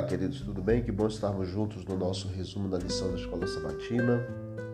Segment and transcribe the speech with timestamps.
[0.00, 0.82] Olá, queridos, tudo bem?
[0.82, 4.26] Que bom estarmos juntos no nosso resumo da lição da Escola Sabatina.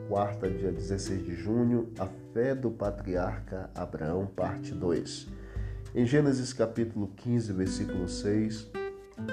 [0.08, 5.26] Quarta, dia 16 de junho, a fé do patriarca Abraão, parte 2.
[5.96, 8.68] Em Gênesis capítulo 15, versículo 6,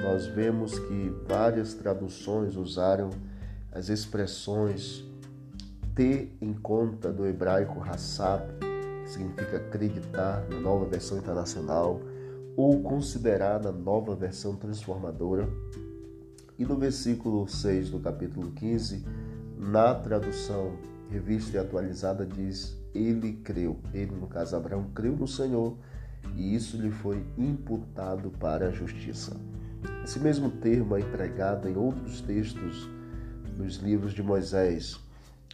[0.02, 3.12] nós vemos que várias traduções usaram
[3.72, 5.06] as expressões
[5.94, 8.42] ter em conta do hebraico hassab,
[9.04, 12.02] que significa acreditar, na nova versão internacional,
[12.56, 15.50] ou considerar na nova versão transformadora.
[16.58, 19.04] E no versículo 6 do capítulo 15,
[19.58, 20.74] na tradução
[21.10, 23.78] revista e atualizada, diz: Ele creu.
[23.94, 25.76] Ele, no caso Abraão, creu no Senhor
[26.36, 29.36] e isso lhe foi imputado para a justiça.
[30.04, 32.90] Esse mesmo termo é empregado em outros textos
[33.58, 35.00] dos livros de Moisés.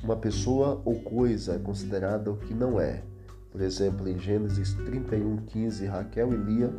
[0.04, 3.04] Uma pessoa ou coisa é considerada o que não é.
[3.52, 6.72] Por exemplo, em Gênesis 31:15, Raquel e Lia,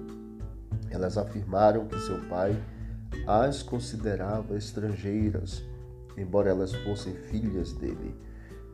[0.90, 2.56] elas afirmaram que seu pai
[3.26, 5.62] as considerava estrangeiras,
[6.16, 8.14] embora elas fossem filhas dele.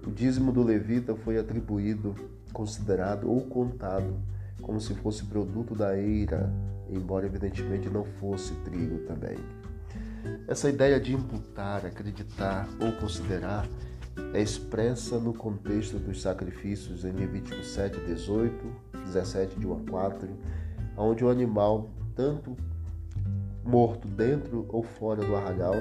[0.07, 2.15] O dízimo do levita foi atribuído,
[2.53, 4.15] considerado ou contado
[4.63, 6.53] como se fosse produto da eira,
[6.89, 9.37] embora evidentemente não fosse trigo também.
[10.49, 13.67] Essa ideia de imputar, acreditar ou considerar
[14.33, 18.67] é expressa no contexto dos sacrifícios em Levítico 7, 18,
[19.05, 20.29] 17, de 1 a 4,
[20.97, 22.57] onde o animal, tanto
[23.65, 25.75] morto dentro ou fora do arraial,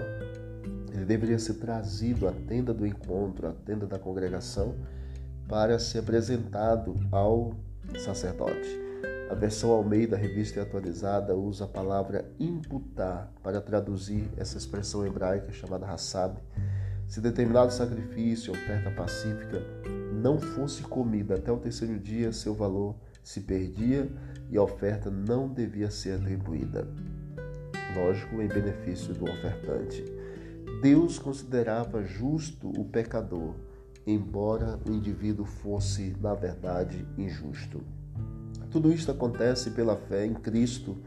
[0.94, 4.76] ele deveria ser trazido à tenda do encontro, à tenda da congregação,
[5.48, 7.54] para ser apresentado ao
[8.00, 8.86] sacerdote.
[9.30, 15.52] A versão Almeida, revista e atualizada, usa a palavra imputar para traduzir essa expressão hebraica
[15.52, 16.40] chamada hassab.
[17.08, 19.62] Se determinado sacrifício, oferta pacífica,
[20.12, 24.10] não fosse comida até o terceiro dia, seu valor se perdia
[24.50, 26.88] e a oferta não devia ser atribuída.
[27.96, 30.04] Lógico, em benefício do ofertante.
[30.82, 33.54] Deus considerava justo o pecador,
[34.06, 37.82] embora o indivíduo fosse, na verdade, injusto.
[38.70, 40.98] Tudo isto acontece pela fé em Cristo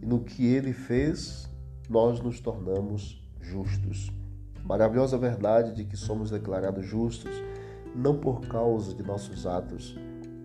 [0.00, 1.48] e no que ele fez,
[1.88, 4.10] nós nos tornamos justos.
[4.64, 7.30] Maravilhosa verdade de que somos declarados justos
[7.94, 9.96] não por causa de nossos atos,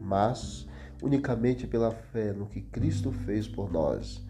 [0.02, 0.68] mas
[1.02, 4.22] unicamente pela fé no que Cristo fez por nós.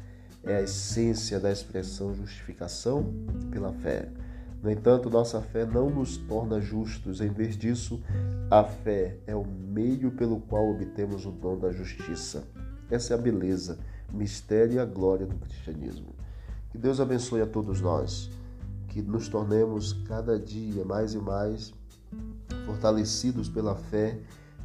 [0.43, 3.11] É a essência da expressão justificação
[3.51, 4.09] pela fé.
[4.61, 8.01] No entanto, nossa fé não nos torna justos, em vez disso,
[8.51, 12.43] a fé é o meio pelo qual obtemos o dom da justiça.
[12.91, 13.79] Essa é a beleza,
[14.13, 16.13] o mistério e a glória do cristianismo.
[16.71, 18.29] Que Deus abençoe a todos nós,
[19.01, 21.73] que nos tornemos cada dia mais e mais
[22.65, 24.19] fortalecidos pela fé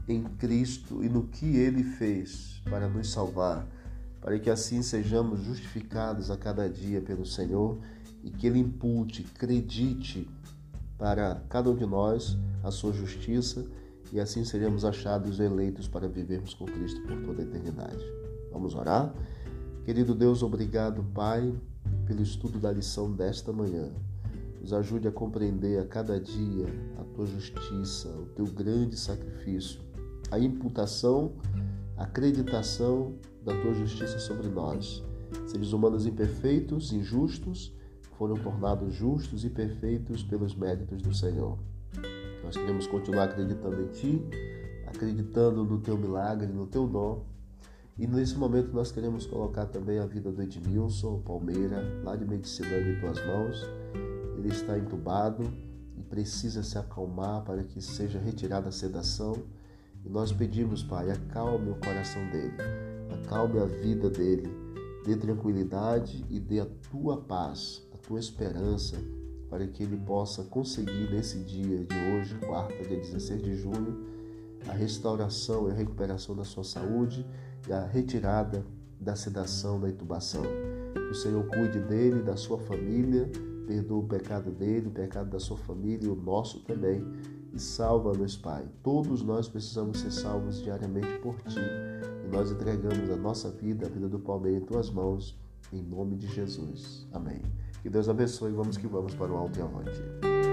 [0.08, 3.66] em Cristo e no que Ele fez para nos salvar,
[4.20, 7.78] para que assim sejamos justificados a cada dia pelo Senhor
[8.22, 10.28] e que Ele impute, acredite
[10.98, 13.64] para cada um de nós a sua justiça
[14.12, 18.04] e assim seremos achados eleitos para vivermos com Cristo por toda a eternidade.
[18.52, 19.14] Vamos orar?
[19.84, 21.54] Querido Deus, obrigado, Pai,
[22.06, 23.90] pelo estudo da lição desta manhã.
[24.64, 26.64] Nos ajude a compreender a cada dia
[26.98, 29.78] a tua justiça, o teu grande sacrifício,
[30.30, 31.34] a imputação,
[31.98, 33.12] a acreditação
[33.44, 35.04] da tua justiça sobre nós.
[35.46, 37.76] Seres humanos imperfeitos, injustos,
[38.16, 41.58] foram tornados justos e perfeitos pelos méritos do Senhor.
[42.42, 44.24] Nós queremos continuar acreditando em Ti,
[44.86, 47.22] acreditando no Teu milagre, no Teu dom.
[47.98, 52.92] E nesse momento nós queremos colocar também a vida do Edmilson Palmeira, lá de Medicilândia,
[52.92, 54.13] em Tuas mãos.
[54.44, 55.42] Ele está entubado
[55.96, 59.34] e precisa se acalmar para que seja retirada a sedação.
[60.04, 62.56] E nós pedimos, Pai, acalme o coração dele,
[63.22, 64.50] acalme a vida dele,
[65.04, 68.96] dê tranquilidade e dê a tua paz tua esperança
[69.48, 74.04] para que ele possa conseguir nesse dia de hoje, quarta, dia 16 de junho,
[74.68, 77.26] a restauração e a recuperação da sua saúde
[77.68, 78.64] e a retirada
[79.00, 80.42] da sedação, da intubação.
[80.94, 83.30] Que o Senhor cuide dele, da sua família,
[83.66, 87.04] perdoa o pecado dele, o pecado da sua família e o nosso também.
[87.52, 88.66] E salva-nos, Pai.
[88.82, 91.60] Todos nós precisamos ser salvos diariamente por Ti.
[92.24, 95.38] E nós entregamos a nossa vida, a vida do Palmeiras em Tuas mãos,
[95.72, 97.06] em nome de Jesus.
[97.12, 97.40] Amém.
[97.82, 98.52] Que Deus abençoe.
[98.52, 100.43] Vamos que vamos para o alto e avante.